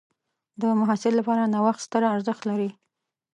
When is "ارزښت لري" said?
2.15-2.69